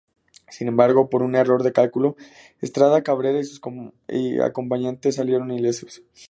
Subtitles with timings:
[0.49, 2.15] Sin embargo, por un error de cálculo,
[2.59, 3.61] Estrada Cabrera y sus
[4.43, 6.01] acompañantes salieron ilesos.